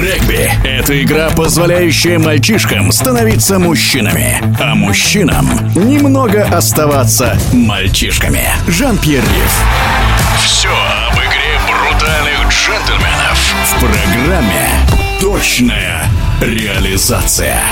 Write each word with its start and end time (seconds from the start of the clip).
Регби– 0.00 0.50
это 0.64 1.00
игра, 1.00 1.30
позволяющая 1.30 2.18
мальчишкам 2.18 2.90
становиться 2.90 3.60
мужчинами, 3.60 4.42
а 4.60 4.74
мужчинам 4.74 5.46
немного 5.74 6.42
оставаться 6.44 7.38
мальчишками. 7.52 8.44
Жан-Пьер 8.66 9.20
Риф. 9.22 9.62
Все 10.44 10.68
об 10.68 11.14
игре 11.14 11.60
брутальных 11.68 12.48
джентльменов 12.50 13.38
в 13.66 13.80
программе 13.80 14.68
«Точная 15.20 16.02
реализация». 16.40 17.62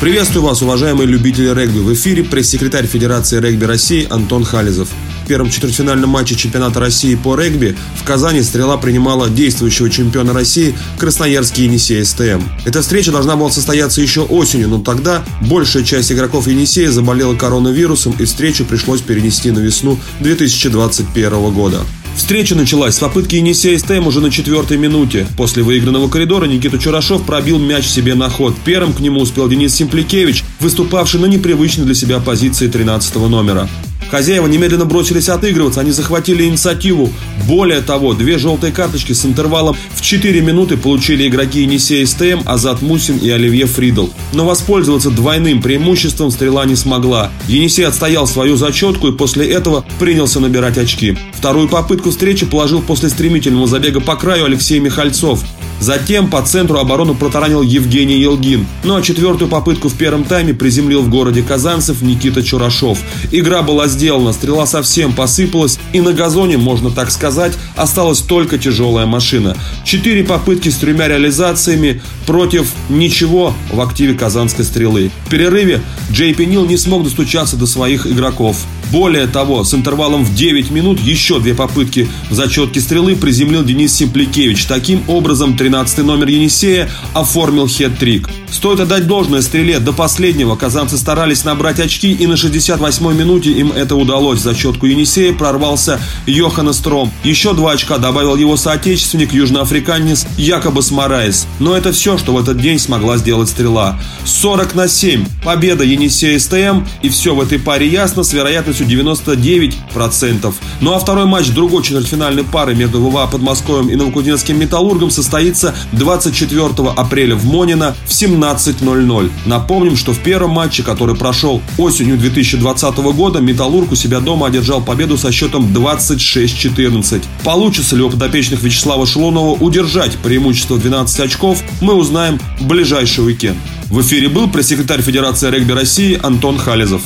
Приветствую 0.00 0.44
вас, 0.44 0.60
уважаемые 0.60 1.06
любители 1.06 1.48
регби. 1.48 1.78
В 1.78 1.94
эфире 1.94 2.24
пресс-секретарь 2.24 2.86
Федерации 2.86 3.40
регби 3.40 3.64
России 3.64 4.06
Антон 4.10 4.44
Хализов. 4.44 4.88
В 5.24 5.26
первом 5.26 5.48
четвертьфинальном 5.48 6.10
матче 6.10 6.34
чемпионата 6.34 6.80
России 6.80 7.14
по 7.14 7.34
регби 7.34 7.74
в 7.96 8.04
Казани 8.04 8.42
«Стрела» 8.42 8.76
принимала 8.76 9.30
действующего 9.30 9.88
чемпиона 9.88 10.34
России 10.34 10.74
Красноярский 10.98 11.64
Енисей 11.64 12.04
СТМ. 12.04 12.42
Эта 12.66 12.82
встреча 12.82 13.10
должна 13.10 13.34
была 13.34 13.50
состояться 13.50 14.02
еще 14.02 14.20
осенью, 14.20 14.68
но 14.68 14.80
тогда 14.80 15.24
большая 15.40 15.82
часть 15.82 16.12
игроков 16.12 16.46
Енисея 16.46 16.90
заболела 16.90 17.34
коронавирусом 17.34 18.14
и 18.18 18.26
встречу 18.26 18.66
пришлось 18.66 19.00
перенести 19.00 19.50
на 19.50 19.60
весну 19.60 19.98
2021 20.20 21.54
года. 21.54 21.80
Встреча 22.14 22.54
началась 22.54 22.94
с 22.94 22.98
попытки 22.98 23.36
Енисея 23.36 23.78
СТМ 23.78 24.06
уже 24.06 24.20
на 24.20 24.30
четвертой 24.30 24.76
минуте. 24.76 25.26
После 25.38 25.62
выигранного 25.62 26.10
коридора 26.10 26.44
Никита 26.44 26.78
Чурашов 26.78 27.24
пробил 27.24 27.58
мяч 27.58 27.86
себе 27.86 28.14
на 28.14 28.28
ход. 28.28 28.54
Первым 28.62 28.92
к 28.92 29.00
нему 29.00 29.20
успел 29.20 29.48
Денис 29.48 29.74
Симпликевич, 29.74 30.44
выступавший 30.60 31.18
на 31.18 31.26
непривычной 31.26 31.86
для 31.86 31.94
себя 31.94 32.20
позиции 32.20 32.68
13 32.68 33.16
номера. 33.16 33.70
Хозяева 34.10 34.46
немедленно 34.46 34.84
бросились 34.84 35.28
отыгрываться, 35.28 35.80
они 35.80 35.90
захватили 35.90 36.44
инициативу. 36.44 37.12
Более 37.46 37.80
того, 37.80 38.14
две 38.14 38.38
желтые 38.38 38.72
карточки 38.72 39.12
с 39.12 39.24
интервалом 39.24 39.76
в 39.94 40.00
4 40.00 40.40
минуты 40.40 40.76
получили 40.76 41.28
игроки 41.28 41.62
Енисея 41.62 42.06
СТМ, 42.06 42.42
Азат 42.44 42.82
Мусин 42.82 43.18
и 43.18 43.28
Оливье 43.30 43.66
Фридл. 43.66 44.08
Но 44.32 44.46
воспользоваться 44.46 45.10
двойным 45.10 45.62
преимуществом 45.62 46.30
стрела 46.30 46.64
не 46.64 46.76
смогла. 46.76 47.30
Енисей 47.48 47.86
отстоял 47.86 48.26
свою 48.26 48.56
зачетку 48.56 49.08
и 49.08 49.12
после 49.12 49.48
этого 49.48 49.84
принялся 49.98 50.40
набирать 50.40 50.78
очки. 50.78 51.16
Вторую 51.32 51.68
попытку 51.68 52.10
встречи 52.10 52.46
положил 52.46 52.82
после 52.82 53.08
стремительного 53.08 53.66
забега 53.66 54.00
по 54.00 54.16
краю 54.16 54.44
Алексей 54.44 54.78
Михальцов. 54.78 55.42
Затем 55.80 56.30
по 56.30 56.40
центру 56.42 56.78
оборону 56.78 57.14
протаранил 57.14 57.62
Евгений 57.62 58.18
Елгин. 58.18 58.66
Ну 58.84 58.96
а 58.96 59.02
четвертую 59.02 59.48
попытку 59.48 59.88
в 59.88 59.94
первом 59.94 60.24
тайме 60.24 60.54
приземлил 60.54 61.02
в 61.02 61.10
городе 61.10 61.42
Казанцев 61.42 62.02
Никита 62.02 62.42
Чурашов. 62.42 62.98
Игра 63.30 63.62
была 63.62 63.86
сделана, 63.88 64.32
стрела 64.32 64.66
совсем 64.66 65.12
посыпалась, 65.12 65.78
и 65.92 66.00
на 66.00 66.12
газоне, 66.12 66.56
можно 66.56 66.90
так 66.90 67.10
сказать, 67.10 67.52
осталась 67.76 68.20
только 68.20 68.58
тяжелая 68.58 69.06
машина. 69.06 69.56
Четыре 69.84 70.24
попытки 70.24 70.68
с 70.68 70.76
тремя 70.76 71.08
реализациями 71.08 72.00
против 72.26 72.72
ничего 72.88 73.54
в 73.70 73.80
активе 73.80 74.14
казанской 74.14 74.64
стрелы. 74.64 75.10
В 75.26 75.30
перерыве 75.30 75.82
Джей 76.10 76.34
Пенил 76.34 76.64
не 76.64 76.76
смог 76.76 77.04
достучаться 77.04 77.56
до 77.56 77.66
своих 77.66 78.06
игроков. 78.06 78.56
Более 78.94 79.26
того, 79.26 79.64
с 79.64 79.74
интервалом 79.74 80.24
в 80.24 80.36
9 80.36 80.70
минут 80.70 81.00
еще 81.00 81.40
две 81.40 81.52
попытки 81.52 82.08
в 82.30 82.34
зачетке 82.34 82.80
стрелы 82.80 83.16
приземлил 83.16 83.64
Денис 83.64 83.92
Симпликевич. 83.92 84.66
Таким 84.66 85.02
образом, 85.08 85.56
13 85.56 85.98
номер 86.04 86.28
Енисея 86.28 86.88
оформил 87.12 87.66
хет-трик. 87.66 88.28
Стоит 88.52 88.78
отдать 88.78 89.08
должное 89.08 89.42
стреле. 89.42 89.80
До 89.80 89.92
последнего 89.92 90.54
казанцы 90.54 90.96
старались 90.96 91.42
набрать 91.42 91.80
очки, 91.80 92.12
и 92.12 92.24
на 92.28 92.34
68-й 92.34 93.16
минуте 93.16 93.50
им 93.50 93.72
это 93.72 93.96
удалось. 93.96 94.38
В 94.38 94.42
зачетку 94.42 94.86
Енисея 94.86 95.32
прорвался 95.32 95.98
Йохана 96.26 96.72
Стром. 96.72 97.10
Еще 97.24 97.52
два 97.52 97.72
очка 97.72 97.98
добавил 97.98 98.36
его 98.36 98.56
соотечественник, 98.56 99.32
южноафриканец 99.32 100.24
Якобы 100.38 100.82
Смараес. 100.82 101.48
Но 101.58 101.76
это 101.76 101.90
все, 101.90 102.16
что 102.16 102.32
в 102.32 102.38
этот 102.38 102.60
день 102.60 102.78
смогла 102.78 103.16
сделать 103.16 103.48
стрела. 103.48 103.98
40 104.24 104.76
на 104.76 104.86
7. 104.86 105.26
Победа 105.42 105.82
Енисея 105.82 106.38
СТМ. 106.38 106.84
И 107.02 107.08
все 107.08 107.34
в 107.34 107.40
этой 107.40 107.58
паре 107.58 107.88
ясно 107.88 108.22
с 108.22 108.32
вероятностью 108.32 108.83
99%. 108.84 110.54
Ну 110.80 110.92
а 110.92 110.98
второй 110.98 111.26
матч 111.26 111.48
другой 111.50 111.82
четвертьфинальной 111.82 112.44
пары 112.44 112.74
между 112.74 113.00
ВВА 113.00 113.26
Подмосковьем 113.26 113.88
и 113.88 113.96
Новокузнецким 113.96 114.58
Металлургом 114.58 115.10
состоится 115.10 115.74
24 115.92 116.68
апреля 116.96 117.34
в 117.34 117.44
Монино 117.46 117.96
в 118.06 118.12
17 118.12 118.44
17.00. 118.44 119.30
Напомним, 119.46 119.96
что 119.96 120.12
в 120.12 120.18
первом 120.18 120.50
матче, 120.50 120.82
который 120.82 121.14
прошел 121.14 121.62
осенью 121.78 122.16
2020 122.18 122.96
года, 122.96 123.40
Металлург 123.40 123.92
у 123.92 123.94
себя 123.94 124.20
дома 124.20 124.46
одержал 124.46 124.82
победу 124.82 125.16
со 125.16 125.32
счетом 125.32 125.66
26-14. 125.72 127.22
Получится 127.44 127.96
ли 127.96 128.02
у 128.02 128.10
подопечных 128.10 128.62
Вячеслава 128.62 129.06
Шелунова 129.06 129.52
удержать 129.52 130.16
преимущество 130.18 130.78
12 130.78 131.20
очков, 131.20 131.62
мы 131.80 131.94
узнаем 131.94 132.40
в 132.58 132.66
ближайший 132.66 133.24
уикенд. 133.24 133.58
В 133.86 134.00
эфире 134.00 134.28
был 134.28 134.48
пресс-секретарь 134.48 135.02
Федерации 135.02 135.50
регби 135.50 135.72
России 135.72 136.18
Антон 136.22 136.58
Хализов. 136.58 137.02